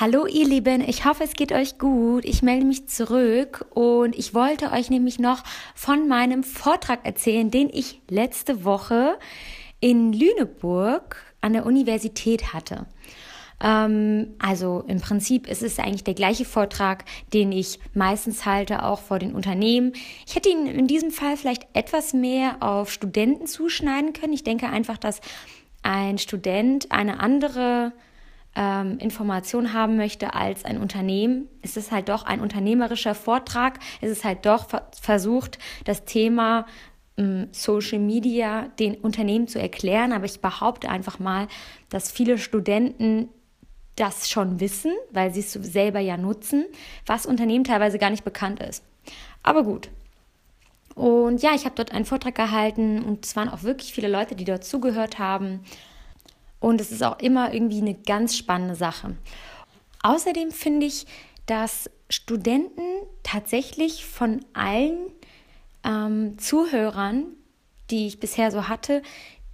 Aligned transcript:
Hallo 0.00 0.24
ihr 0.24 0.48
Lieben, 0.48 0.80
ich 0.80 1.04
hoffe 1.04 1.24
es 1.24 1.34
geht 1.34 1.52
euch 1.52 1.76
gut. 1.76 2.24
Ich 2.24 2.40
melde 2.40 2.64
mich 2.64 2.88
zurück 2.88 3.66
und 3.74 4.16
ich 4.16 4.32
wollte 4.32 4.72
euch 4.72 4.88
nämlich 4.88 5.18
noch 5.18 5.44
von 5.74 6.08
meinem 6.08 6.42
Vortrag 6.42 7.04
erzählen, 7.04 7.50
den 7.50 7.68
ich 7.70 8.00
letzte 8.08 8.64
Woche 8.64 9.18
in 9.78 10.14
Lüneburg 10.14 11.22
an 11.42 11.52
der 11.52 11.66
Universität 11.66 12.54
hatte. 12.54 12.86
Ähm, 13.62 14.28
also 14.38 14.84
im 14.88 15.02
Prinzip 15.02 15.46
ist 15.46 15.62
es 15.62 15.78
eigentlich 15.78 16.04
der 16.04 16.14
gleiche 16.14 16.46
Vortrag, 16.46 17.04
den 17.34 17.52
ich 17.52 17.78
meistens 17.92 18.46
halte, 18.46 18.84
auch 18.84 19.00
vor 19.00 19.18
den 19.18 19.34
Unternehmen. 19.34 19.92
Ich 20.26 20.34
hätte 20.34 20.48
ihn 20.48 20.66
in 20.66 20.86
diesem 20.86 21.10
Fall 21.10 21.36
vielleicht 21.36 21.66
etwas 21.74 22.14
mehr 22.14 22.56
auf 22.60 22.90
Studenten 22.90 23.46
zuschneiden 23.46 24.14
können. 24.14 24.32
Ich 24.32 24.44
denke 24.44 24.70
einfach, 24.70 24.96
dass 24.96 25.20
ein 25.82 26.16
Student 26.16 26.90
eine 26.90 27.20
andere 27.20 27.92
ähm, 28.56 28.98
Information 28.98 29.72
haben 29.72 29.96
möchte 29.96 30.34
als 30.34 30.64
ein 30.64 30.78
Unternehmen, 30.78 31.48
ist 31.62 31.76
es 31.76 31.92
halt 31.92 32.08
doch 32.08 32.24
ein 32.24 32.40
unternehmerischer 32.40 33.14
Vortrag. 33.14 33.78
Es 34.00 34.10
ist 34.10 34.24
halt 34.24 34.44
doch 34.46 34.66
versucht, 35.00 35.58
das 35.84 36.04
Thema 36.04 36.66
ähm, 37.16 37.48
Social 37.52 37.98
Media 37.98 38.68
den 38.78 38.96
Unternehmen 38.96 39.46
zu 39.46 39.60
erklären. 39.60 40.12
Aber 40.12 40.24
ich 40.24 40.40
behaupte 40.40 40.88
einfach 40.88 41.18
mal, 41.18 41.46
dass 41.90 42.10
viele 42.10 42.38
Studenten 42.38 43.28
das 43.96 44.30
schon 44.30 44.60
wissen, 44.60 44.92
weil 45.10 45.32
sie 45.32 45.40
es 45.40 45.52
selber 45.52 46.00
ja 46.00 46.16
nutzen, 46.16 46.64
was 47.06 47.26
Unternehmen 47.26 47.64
teilweise 47.64 47.98
gar 47.98 48.10
nicht 48.10 48.24
bekannt 48.24 48.60
ist. 48.60 48.82
Aber 49.42 49.62
gut. 49.62 49.90
Und 50.94 51.42
ja, 51.42 51.54
ich 51.54 51.64
habe 51.64 51.74
dort 51.76 51.92
einen 51.92 52.04
Vortrag 52.04 52.34
gehalten 52.34 53.02
und 53.02 53.24
es 53.24 53.36
waren 53.36 53.48
auch 53.48 53.62
wirklich 53.62 53.92
viele 53.92 54.08
Leute, 54.08 54.34
die 54.34 54.44
dort 54.44 54.64
zugehört 54.64 55.18
haben. 55.18 55.60
Und 56.60 56.80
es 56.80 56.92
ist 56.92 57.02
auch 57.02 57.18
immer 57.18 57.52
irgendwie 57.52 57.80
eine 57.80 57.94
ganz 57.94 58.36
spannende 58.36 58.74
Sache. 58.74 59.16
Außerdem 60.02 60.50
finde 60.52 60.86
ich, 60.86 61.06
dass 61.46 61.90
Studenten 62.08 62.82
tatsächlich 63.22 64.04
von 64.04 64.40
allen 64.52 64.98
ähm, 65.84 66.38
Zuhörern, 66.38 67.24
die 67.90 68.06
ich 68.06 68.20
bisher 68.20 68.50
so 68.50 68.68
hatte, 68.68 69.02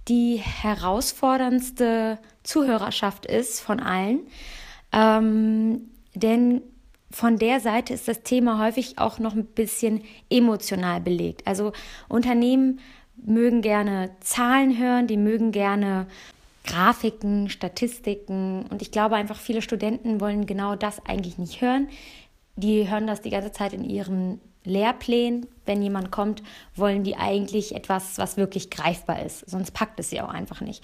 die 0.07 0.37
herausforderndste 0.37 2.19
Zuhörerschaft 2.43 3.25
ist 3.25 3.59
von 3.59 3.79
allen. 3.79 4.19
Ähm, 4.91 5.89
denn 6.13 6.61
von 7.11 7.37
der 7.37 7.59
Seite 7.59 7.93
ist 7.93 8.07
das 8.07 8.23
Thema 8.23 8.59
häufig 8.59 8.99
auch 8.99 9.19
noch 9.19 9.33
ein 9.33 9.45
bisschen 9.45 10.03
emotional 10.29 11.01
belegt. 11.01 11.47
Also 11.47 11.71
Unternehmen 12.09 12.79
mögen 13.15 13.61
gerne 13.61 14.11
Zahlen 14.19 14.77
hören, 14.77 15.07
die 15.07 15.17
mögen 15.17 15.51
gerne 15.51 16.07
Grafiken, 16.67 17.49
Statistiken. 17.49 18.67
Und 18.69 18.81
ich 18.83 18.91
glaube 18.91 19.15
einfach, 19.15 19.37
viele 19.37 19.63
Studenten 19.63 20.21
wollen 20.21 20.45
genau 20.45 20.75
das 20.75 21.03
eigentlich 21.05 21.39
nicht 21.39 21.61
hören. 21.61 21.87
Die 22.55 22.89
hören 22.89 23.07
das 23.07 23.21
die 23.21 23.31
ganze 23.31 23.51
Zeit 23.51 23.73
in 23.73 23.83
ihren 23.83 24.39
Lehrplänen. 24.63 25.47
Wenn 25.65 25.81
jemand 25.81 26.11
kommt, 26.11 26.43
wollen 26.75 27.03
die 27.03 27.15
eigentlich 27.15 27.73
etwas, 27.73 28.17
was 28.17 28.37
wirklich 28.37 28.69
greifbar 28.69 29.25
ist. 29.25 29.49
Sonst 29.49 29.71
packt 29.71 29.99
es 29.99 30.11
sie 30.11 30.21
auch 30.21 30.29
einfach 30.29 30.61
nicht. 30.61 30.83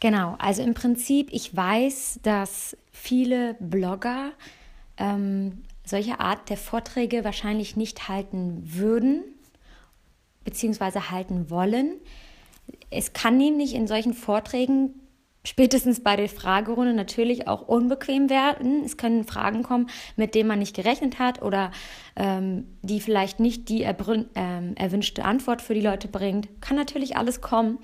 Genau, 0.00 0.34
also 0.38 0.62
im 0.62 0.74
Prinzip, 0.74 1.28
ich 1.32 1.54
weiß, 1.54 2.20
dass 2.22 2.76
viele 2.92 3.54
Blogger 3.60 4.32
ähm, 4.98 5.62
solche 5.84 6.20
Art 6.20 6.50
der 6.50 6.56
Vorträge 6.56 7.24
wahrscheinlich 7.24 7.76
nicht 7.76 8.08
halten 8.08 8.62
würden, 8.64 9.22
beziehungsweise 10.44 11.10
halten 11.10 11.48
wollen. 11.50 11.94
Es 12.90 13.12
kann 13.12 13.36
nämlich 13.36 13.74
in 13.74 13.86
solchen 13.86 14.14
Vorträgen 14.14 14.94
spätestens 15.46 16.02
bei 16.02 16.16
der 16.16 16.28
Fragerunde 16.28 16.92
natürlich 16.92 17.46
auch 17.46 17.68
unbequem 17.68 18.28
werden. 18.28 18.82
Es 18.84 18.96
können 18.96 19.24
Fragen 19.24 19.62
kommen, 19.62 19.88
mit 20.16 20.34
denen 20.34 20.48
man 20.48 20.58
nicht 20.58 20.74
gerechnet 20.74 21.18
hat 21.18 21.40
oder 21.40 21.70
ähm, 22.16 22.66
die 22.82 23.00
vielleicht 23.00 23.38
nicht 23.38 23.68
die 23.68 23.82
ähm, 23.82 24.74
erwünschte 24.74 25.24
Antwort 25.24 25.62
für 25.62 25.74
die 25.74 25.80
Leute 25.80 26.08
bringt. 26.08 26.48
Kann 26.60 26.76
natürlich 26.76 27.16
alles 27.16 27.40
kommen. 27.40 27.78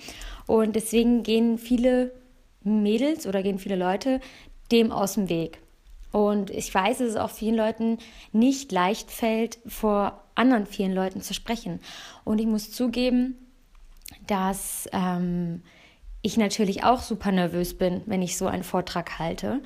Und 0.46 0.74
deswegen 0.74 1.22
gehen 1.22 1.56
viele 1.56 2.12
Mädels 2.64 3.26
oder 3.26 3.42
gehen 3.42 3.58
viele 3.58 3.76
Leute 3.76 4.20
dem 4.72 4.90
aus 4.90 5.14
dem 5.14 5.28
Weg. 5.28 5.60
Und 6.10 6.50
ich 6.50 6.72
weiß, 6.72 6.98
dass 6.98 7.08
es 7.08 7.16
auch 7.16 7.30
vielen 7.30 7.56
Leuten 7.56 7.98
nicht 8.32 8.70
leicht 8.72 9.10
fällt, 9.10 9.58
vor 9.66 10.22
anderen 10.34 10.66
vielen 10.66 10.92
Leuten 10.92 11.22
zu 11.22 11.32
sprechen. 11.32 11.80
Und 12.24 12.40
ich 12.40 12.46
muss 12.46 12.70
zugeben, 12.70 13.36
dass 14.26 14.88
ähm, 14.92 15.62
ich 16.22 16.36
natürlich 16.36 16.84
auch 16.84 17.00
super 17.00 17.32
nervös 17.32 17.76
bin, 17.76 18.02
wenn 18.06 18.22
ich 18.22 18.36
so 18.36 18.46
einen 18.46 18.62
Vortrag 18.62 19.18
halte. 19.18 19.60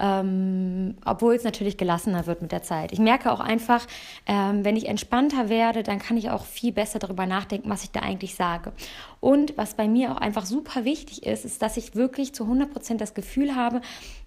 Ähm, 0.00 0.96
obwohl 1.04 1.34
es 1.34 1.44
natürlich 1.44 1.76
gelassener 1.76 2.26
wird 2.26 2.42
mit 2.42 2.52
der 2.52 2.62
Zeit. 2.62 2.92
Ich 2.92 3.00
merke 3.00 3.32
auch 3.32 3.40
einfach, 3.40 3.86
ähm, 4.26 4.64
wenn 4.64 4.76
ich 4.76 4.86
entspannter 4.86 5.48
werde, 5.48 5.82
dann 5.82 5.98
kann 5.98 6.16
ich 6.16 6.30
auch 6.30 6.44
viel 6.44 6.72
besser 6.72 6.98
darüber 6.98 7.26
nachdenken, 7.26 7.68
was 7.68 7.82
ich 7.82 7.90
da 7.90 8.00
eigentlich 8.00 8.36
sage. 8.36 8.72
Und 9.20 9.56
was 9.58 9.74
bei 9.74 9.88
mir 9.88 10.12
auch 10.12 10.18
einfach 10.18 10.46
super 10.46 10.84
wichtig 10.84 11.26
ist, 11.26 11.44
ist, 11.44 11.62
dass 11.62 11.76
ich 11.76 11.96
wirklich 11.96 12.34
zu 12.34 12.44
100 12.44 12.72
Prozent 12.72 13.00
das 13.00 13.14
Gefühl 13.14 13.56
habe, 13.56 13.80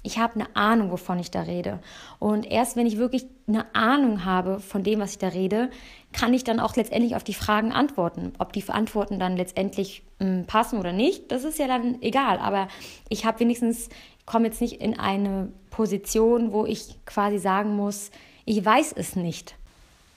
ich 0.04 0.18
habe 0.18 0.36
eine 0.36 0.56
Ahnung, 0.56 0.92
wovon 0.92 1.20
ich 1.20 1.32
da 1.32 1.42
rede. 1.42 1.80
Und 2.20 2.46
erst 2.46 2.76
wenn 2.76 2.88
ich 2.88 2.98
wirklich 2.98 3.26
eine 3.48 3.74
Ahnung 3.74 4.26
habe 4.26 4.60
von 4.60 4.84
dem, 4.84 5.00
was 5.00 5.12
ich 5.12 5.18
da 5.20 5.30
rede, 5.30 5.70
kann 6.12 6.34
ich 6.34 6.44
dann 6.44 6.60
auch 6.60 6.76
letztendlich 6.76 7.16
auf 7.16 7.24
die 7.24 7.34
Fragen 7.34 7.72
antworten. 7.72 8.34
Ob 8.40 8.52
die 8.52 8.68
Antworten 8.68 9.20
dann 9.20 9.38
letztendlich 9.38 10.04
hm, 10.20 10.46
passen 10.46 10.80
oder 10.80 10.92
nicht, 10.92 11.32
das 11.32 11.44
ist 11.44 11.60
ja 11.60 11.68
dann 11.68 12.02
egal. 12.02 12.40
Aber 12.40 12.68
ich 13.10 13.26
habe 13.26 13.40
wenigstens 13.40 13.90
komme 14.32 14.48
jetzt 14.48 14.62
nicht 14.62 14.82
in 14.82 14.98
eine 14.98 15.52
Position, 15.72 16.54
wo 16.54 16.66
ich 16.66 16.96
quasi 17.06 17.38
sagen 17.38 17.76
muss, 17.76 18.12
ich 18.46 18.64
weiß 18.64 18.94
es 18.96 19.18
nicht. 19.18 19.56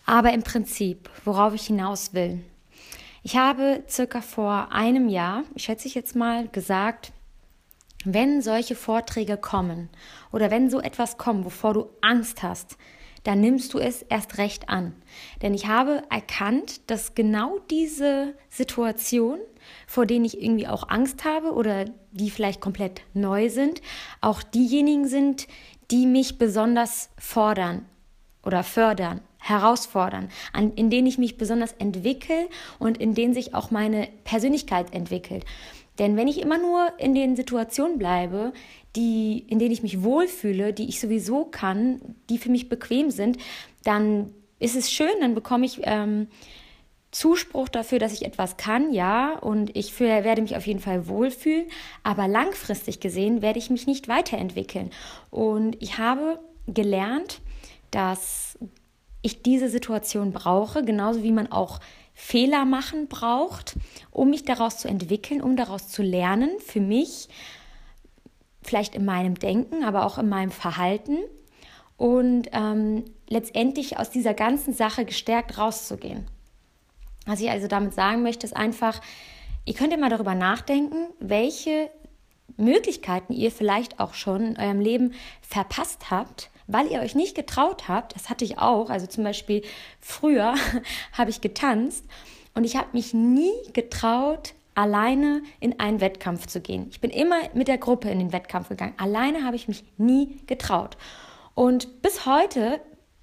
Aber 0.07 0.33
im 0.33 0.45
Prinzip, 0.45 1.11
worauf 1.25 1.53
ich 1.53 1.67
hinaus 1.67 2.15
will. 2.15 2.41
Ich 3.25 3.37
habe 3.37 3.83
circa 3.89 4.21
vor 4.21 4.71
einem 4.71 5.09
Jahr, 5.09 5.43
ich 5.57 5.65
schätze 5.65 5.89
ich 5.89 5.97
jetzt 5.97 6.15
mal, 6.15 6.47
gesagt, 6.47 7.13
wenn 8.05 8.41
solche 8.41 8.77
Vorträge 8.77 9.37
kommen 9.37 9.89
oder 10.31 10.51
wenn 10.53 10.71
so 10.71 10.81
etwas 10.81 11.19
kommt, 11.19 11.45
wovor 11.45 11.75
du 11.75 11.91
Angst 12.01 12.45
hast, 12.45 12.77
dann 13.25 13.41
nimmst 13.41 13.75
du 13.75 13.79
es 13.79 14.03
erst 14.03 14.39
recht 14.39 14.69
an. 14.69 14.95
Denn 15.43 15.55
ich 15.55 15.67
habe 15.67 16.03
erkannt, 16.11 16.89
dass 16.91 17.15
genau 17.15 17.59
diese 17.71 18.35
Situation, 18.49 19.39
vor 19.87 20.07
denen 20.07 20.25
ich 20.25 20.41
irgendwie 20.41 20.69
auch 20.69 20.89
Angst 20.89 21.25
habe 21.25 21.53
oder 21.53 21.87
die 22.13 22.31
vielleicht 22.31 22.61
komplett 22.61 23.03
neu 23.15 23.49
sind, 23.49 23.83
auch 24.21 24.43
diejenigen 24.43 25.09
sind, 25.09 25.49
die 25.91 26.07
mich 26.07 26.39
besonders 26.39 27.11
fordern 27.19 27.87
oder 28.43 28.63
fördern, 28.63 29.21
herausfordern, 29.39 30.29
an, 30.53 30.73
in 30.75 30.91
denen 30.91 31.07
ich 31.07 31.19
mich 31.19 31.37
besonders 31.37 31.73
entwickle 31.73 32.49
und 32.79 32.99
in 32.99 33.15
denen 33.15 33.35
sich 33.35 33.55
auch 33.55 33.71
meine 33.71 34.09
Persönlichkeit 34.25 34.93
entwickelt. 34.93 35.45
Denn 35.99 36.17
wenn 36.17 36.29
ich 36.29 36.41
immer 36.41 36.59
nur 36.59 36.93
in 36.99 37.15
den 37.15 37.37
Situationen 37.37 37.99
bleibe, 37.99 38.53
die, 38.97 39.45
in 39.49 39.59
denen 39.59 39.73
ich 39.73 39.83
mich 39.83 40.03
wohlfühle, 40.03 40.73
die 40.73 40.89
ich 40.89 41.01
sowieso 41.01 41.45
kann, 41.45 42.01
die 42.29 42.39
für 42.39 42.51
mich 42.51 42.69
bequem 42.69 43.11
sind, 43.11 43.39
dann 43.85 44.31
ist 44.59 44.77
es 44.77 44.91
schön, 44.91 45.09
dann 45.21 45.35
bekomme 45.35 45.67
ich 45.67 45.81
ähm, 45.83 46.29
Zuspruch 47.11 47.69
dafür, 47.69 48.01
dass 48.01 48.13
ich 48.13 48.25
etwas 48.25 48.57
kann, 48.57 48.93
ja, 48.93 49.39
und 49.39 49.77
ich 49.77 49.93
für, 49.93 50.07
werde 50.07 50.43
mich 50.43 50.57
auf 50.57 50.67
jeden 50.67 50.81
Fall 50.81 51.07
wohlfühlen, 51.07 51.67
aber 52.03 52.27
langfristig 52.27 52.99
gesehen 52.99 53.41
werde 53.41 53.61
ich 53.61 53.71
mich 53.71 53.87
nicht 53.87 54.09
weiterentwickeln. 54.09 54.91
Und 55.31 55.81
ich 55.81 55.99
habe 55.99 56.41
gelernt, 56.67 57.41
dass 57.93 58.59
ich 59.23 59.43
diese 59.43 59.69
Situation 59.69 60.33
brauche, 60.33 60.85
genauso 60.85 61.23
wie 61.23 61.33
man 61.33 61.51
auch 61.53 61.79
Fehler 62.15 62.65
machen 62.65 63.09
braucht, 63.09 63.75
um 64.11 64.31
mich 64.31 64.45
daraus 64.45 64.79
zu 64.79 64.89
entwickeln, 64.89 65.43
um 65.43 65.57
daraus 65.57 65.89
zu 65.89 66.03
lernen, 66.03 66.51
für 66.65 66.81
mich, 66.81 67.29
vielleicht 68.63 68.95
in 68.95 69.05
meinem 69.05 69.35
Denken, 69.35 69.85
aber 69.85 70.07
auch 70.07 70.17
in 70.17 70.29
meinem 70.29 70.51
Verhalten 70.51 71.19
und 71.97 72.49
ähm, 72.53 73.05
letztendlich 73.29 73.99
aus 73.99 74.11
dieser 74.11 74.35
ganzen 74.35 74.73
Sache 74.73 75.05
gestärkt 75.05 75.59
rauszugehen. 75.59 76.27
Was 77.27 77.41
ich 77.41 77.51
also 77.51 77.67
damit 77.67 77.95
sagen 77.95 78.23
möchte, 78.23 78.47
ist 78.47 78.57
einfach, 78.57 79.01
ihr 79.65 79.75
könnt 79.75 79.93
immer 79.93 80.09
darüber 80.09 80.35
nachdenken, 80.35 81.09
welche 81.21 81.91
Möglichkeiten 82.57 83.33
ihr 83.33 83.51
vielleicht 83.51 84.01
auch 84.01 84.15
schon 84.15 84.43
in 84.43 84.59
eurem 84.59 84.81
Leben 84.81 85.15
verpasst 85.41 86.11
habt, 86.11 86.51
weil 86.67 86.91
ihr 86.91 87.01
euch 87.01 87.15
nicht 87.15 87.35
getraut 87.35 87.89
habt. 87.89 88.15
Das 88.15 88.31
hatte 88.31 88.45
ich 88.45 88.59
auch. 88.59 88.91
Also 88.91 89.07
zum 89.07 89.25
Beispiel 89.25 89.63
früher 90.01 90.55
habe 91.13 91.31
ich 91.31 91.41
getanzt 91.41 92.05
und 92.55 92.65
ich 92.65 92.77
habe 92.77 92.89
mich 92.93 93.15
nie 93.15 93.53
getraut, 93.73 94.55
alleine 94.75 95.43
in 95.61 95.79
einen 95.79 96.01
Wettkampf 96.01 96.47
zu 96.47 96.61
gehen. 96.61 96.89
Ich 96.91 97.01
bin 97.01 97.11
immer 97.11 97.37
mit 97.55 97.69
der 97.69 97.79
Gruppe 97.79 98.11
in 98.11 98.19
den 98.19 98.33
Wettkampf 98.33 98.69
gegangen. 98.69 98.95
Alleine 98.97 99.45
habe 99.45 99.57
ich 99.57 99.69
mich 99.69 99.85
nie 99.99 100.41
getraut. 100.47 100.97
Und 101.55 102.03
bis 102.03 102.27
heute 102.27 102.81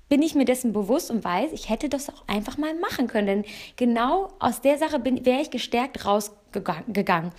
bin 0.08 0.22
ich 0.22 0.36
mir 0.36 0.46
dessen 0.46 0.74
bewusst 0.74 1.10
und 1.10 1.24
weiß, 1.24 1.52
ich 1.54 1.70
hätte 1.70 1.88
das 1.88 2.10
auch 2.10 2.28
einfach 2.28 2.58
mal 2.58 2.74
machen 2.76 3.08
können. 3.08 3.28
Denn 3.28 3.46
genau 3.76 4.30
aus 4.40 4.62
der 4.62 4.78
Sache 4.78 5.02
wäre 5.04 5.42
ich 5.42 5.52
gestärkt 5.52 6.06
raus, 6.06 6.32
gegangen. 6.51 7.31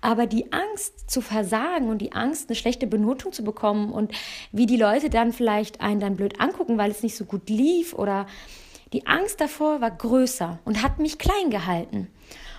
Aber 0.00 0.26
die 0.26 0.52
Angst 0.52 1.10
zu 1.10 1.20
versagen 1.20 1.88
und 1.88 1.98
die 1.98 2.12
Angst, 2.12 2.48
eine 2.48 2.56
schlechte 2.56 2.86
Benotung 2.86 3.32
zu 3.32 3.44
bekommen 3.44 3.92
und 3.92 4.12
wie 4.52 4.66
die 4.66 4.76
Leute 4.76 5.10
dann 5.10 5.32
vielleicht 5.32 5.80
einen 5.80 6.00
dann 6.00 6.16
blöd 6.16 6.40
angucken, 6.40 6.78
weil 6.78 6.90
es 6.90 7.02
nicht 7.02 7.16
so 7.16 7.24
gut 7.24 7.48
lief 7.48 7.94
oder 7.94 8.26
die 8.92 9.06
Angst 9.06 9.40
davor 9.40 9.80
war 9.80 9.90
größer 9.90 10.58
und 10.64 10.82
hat 10.82 10.98
mich 10.98 11.18
klein 11.18 11.50
gehalten. 11.50 12.08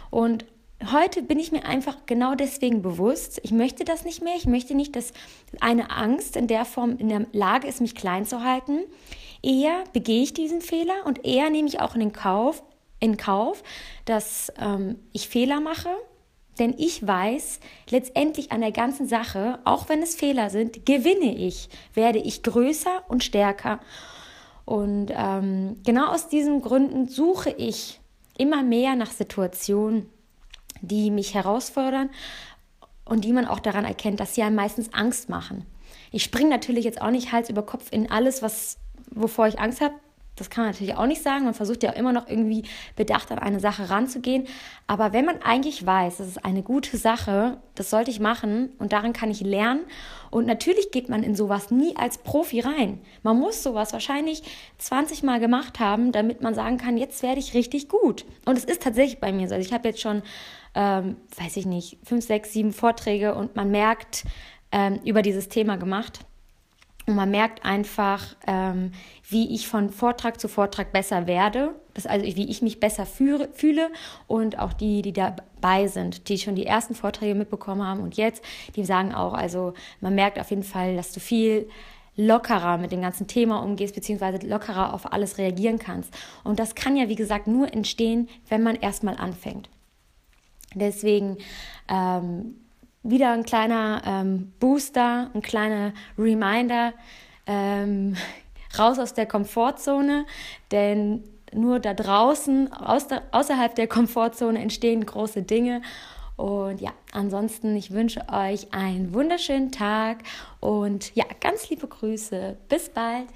Und 0.09 0.45
heute 0.91 1.21
bin 1.21 1.39
ich 1.39 1.51
mir 1.51 1.65
einfach 1.65 2.05
genau 2.05 2.35
deswegen 2.35 2.81
bewusst, 2.81 3.39
ich 3.43 3.51
möchte 3.51 3.85
das 3.85 4.05
nicht 4.05 4.21
mehr. 4.21 4.35
Ich 4.35 4.45
möchte 4.45 4.75
nicht, 4.75 4.95
dass 4.95 5.13
eine 5.61 5.89
Angst 5.91 6.35
in 6.35 6.47
der 6.47 6.65
Form 6.65 6.97
in 6.97 7.09
der 7.09 7.25
Lage 7.31 7.67
ist, 7.67 7.81
mich 7.81 7.95
klein 7.95 8.25
zu 8.25 8.43
halten. 8.43 8.79
Eher 9.41 9.83
begehe 9.93 10.23
ich 10.23 10.33
diesen 10.33 10.61
Fehler 10.61 11.05
und 11.05 11.25
eher 11.25 11.49
nehme 11.49 11.67
ich 11.67 11.79
auch 11.79 11.93
in 11.93 12.01
den 12.01 12.13
Kauf, 12.13 12.63
in 12.99 13.17
Kauf, 13.17 13.63
dass 14.05 14.51
ähm, 14.59 14.97
ich 15.13 15.27
Fehler 15.27 15.59
mache. 15.59 15.89
Denn 16.59 16.73
ich 16.77 17.05
weiß, 17.05 17.59
letztendlich 17.89 18.51
an 18.51 18.61
der 18.61 18.71
ganzen 18.71 19.07
Sache, 19.07 19.59
auch 19.63 19.89
wenn 19.89 20.01
es 20.01 20.15
Fehler 20.15 20.49
sind, 20.49 20.85
gewinne 20.85 21.35
ich, 21.35 21.69
werde 21.93 22.17
ich 22.17 22.41
größer 22.41 23.03
und 23.07 23.23
stärker. 23.23 23.79
Und 24.65 25.11
ähm, 25.15 25.77
genau 25.85 26.07
aus 26.07 26.29
diesen 26.29 26.61
Gründen 26.61 27.07
suche 27.07 27.51
ich 27.51 27.99
immer 28.37 28.63
mehr 28.63 28.95
nach 28.95 29.11
Situationen, 29.11 30.09
die 30.81 31.11
mich 31.11 31.33
herausfordern 31.33 32.09
und 33.05 33.23
die 33.23 33.33
man 33.33 33.45
auch 33.45 33.59
daran 33.59 33.85
erkennt, 33.85 34.19
dass 34.19 34.35
sie 34.35 34.43
einem 34.43 34.55
meistens 34.55 34.93
Angst 34.93 35.29
machen. 35.29 35.65
Ich 36.11 36.23
springe 36.23 36.49
natürlich 36.49 36.85
jetzt 36.85 37.01
auch 37.01 37.11
nicht 37.11 37.31
Hals 37.31 37.49
über 37.49 37.61
Kopf 37.63 37.91
in 37.91 38.11
alles, 38.11 38.41
was, 38.41 38.77
wovor 39.11 39.47
ich 39.47 39.59
Angst 39.59 39.81
habe. 39.81 39.95
Das 40.37 40.49
kann 40.49 40.63
man 40.63 40.71
natürlich 40.71 40.95
auch 40.95 41.05
nicht 41.05 41.21
sagen. 41.21 41.45
Man 41.45 41.53
versucht 41.53 41.83
ja 41.83 41.91
immer 41.91 42.13
noch 42.13 42.27
irgendwie 42.27 42.63
bedacht 42.95 43.31
an 43.31 43.39
eine 43.39 43.59
Sache 43.59 43.89
ranzugehen. 43.89 44.47
Aber 44.85 45.11
wenn 45.11 45.25
man 45.25 45.41
eigentlich 45.41 45.85
weiß, 45.85 46.17
das 46.17 46.27
ist 46.27 46.45
eine 46.45 46.63
gute 46.63 46.95
Sache, 46.97 47.57
das 47.75 47.89
sollte 47.89 48.11
ich 48.11 48.19
machen 48.19 48.69
und 48.79 48.93
daran 48.93 49.13
kann 49.13 49.31
ich 49.31 49.41
lernen. 49.41 49.81
Und 50.29 50.45
natürlich 50.45 50.91
geht 50.91 51.09
man 51.09 51.23
in 51.23 51.35
sowas 51.35 51.71
nie 51.71 51.95
als 51.97 52.19
Profi 52.19 52.59
rein. 52.59 52.99
Man 53.23 53.37
muss 53.37 53.63
sowas 53.63 53.93
wahrscheinlich 53.93 54.43
20 54.77 55.23
Mal 55.23 55.39
gemacht 55.39 55.79
haben, 55.79 56.11
damit 56.11 56.41
man 56.41 56.53
sagen 56.53 56.77
kann, 56.77 56.97
jetzt 56.97 57.23
werde 57.23 57.39
ich 57.39 57.53
richtig 57.53 57.89
gut. 57.89 58.25
Und 58.45 58.57
es 58.57 58.65
ist 58.65 58.83
tatsächlich 58.83 59.19
bei 59.19 59.31
mir 59.31 59.47
so. 59.47 59.55
Also 59.55 59.67
ich 59.67 59.73
habe 59.73 59.87
jetzt 59.87 60.01
schon, 60.01 60.21
ähm, 60.75 61.17
weiß 61.37 61.57
ich 61.57 61.65
nicht, 61.65 61.97
fünf, 62.03 62.25
sechs, 62.25 62.53
sieben 62.53 62.73
Vorträge 62.73 63.35
und 63.35 63.55
man 63.55 63.71
merkt 63.71 64.25
ähm, 64.71 64.99
über 65.03 65.21
dieses 65.21 65.49
Thema 65.49 65.77
gemacht. 65.77 66.19
Und 67.07 67.15
man 67.15 67.31
merkt 67.31 67.63
einfach, 67.63 68.35
ähm, 68.45 68.91
wie 69.29 69.55
ich 69.55 69.69
von 69.69 69.89
Vortrag 69.89 70.41
zu 70.41 70.49
Vortrag 70.49 70.91
besser 70.91 71.25
werde. 71.25 71.73
Das 71.93 72.05
also, 72.05 72.25
wie 72.25 72.49
ich 72.49 72.61
mich 72.61 72.81
besser 72.81 73.05
fühle, 73.05 73.49
fühle 73.53 73.89
und 74.27 74.59
auch 74.59 74.73
die, 74.73 75.01
die 75.01 75.13
dabei 75.13 75.87
sind, 75.87 76.27
die 76.27 76.37
schon 76.37 76.55
die 76.55 76.65
ersten 76.65 76.95
Vorträge 76.95 77.33
mitbekommen 77.33 77.81
haben 77.81 78.01
und 78.01 78.17
jetzt, 78.17 78.43
die 78.75 78.83
sagen 78.83 79.15
auch, 79.15 79.33
also 79.33 79.73
man 80.01 80.15
merkt 80.15 80.37
auf 80.37 80.49
jeden 80.49 80.63
Fall, 80.63 80.97
dass 80.97 81.13
du 81.13 81.21
viel 81.21 81.69
lockerer 82.17 82.77
mit 82.77 82.91
dem 82.91 83.01
ganzen 83.01 83.27
Thema 83.27 83.63
umgehst, 83.63 83.95
beziehungsweise 83.95 84.45
lockerer 84.45 84.93
auf 84.93 85.13
alles 85.13 85.37
reagieren 85.37 85.79
kannst. 85.79 86.13
Und 86.43 86.59
das 86.59 86.75
kann 86.75 86.97
ja, 86.97 87.07
wie 87.07 87.15
gesagt, 87.15 87.47
nur 87.47 87.71
entstehen, 87.71 88.27
wenn 88.49 88.63
man 88.63 88.75
erstmal 88.75 89.15
anfängt. 89.15 89.69
Deswegen 90.75 91.37
ähm, 91.87 92.55
wieder 93.03 93.31
ein 93.31 93.43
kleiner 93.43 94.01
ähm, 94.05 94.53
Booster, 94.59 95.29
ein 95.33 95.41
kleiner 95.41 95.93
Reminder, 96.17 96.93
ähm, 97.45 98.15
raus 98.77 98.99
aus 98.99 99.13
der 99.13 99.25
Komfortzone, 99.25 100.25
denn 100.71 101.23
nur 101.53 101.79
da 101.79 101.93
draußen, 101.93 102.71
aus 102.73 103.07
der, 103.07 103.23
außerhalb 103.31 103.73
der 103.75 103.87
Komfortzone 103.87 104.59
entstehen 104.59 105.05
große 105.05 105.43
Dinge. 105.43 105.81
Und 106.35 106.81
ja, 106.81 106.91
ansonsten, 107.13 107.75
ich 107.75 107.91
wünsche 107.91 108.21
euch 108.31 108.71
einen 108.71 109.13
wunderschönen 109.13 109.71
Tag 109.71 110.19
und 110.59 111.15
ja, 111.15 111.25
ganz 111.41 111.69
liebe 111.69 111.87
Grüße. 111.87 112.57
Bis 112.69 112.89
bald. 112.89 113.27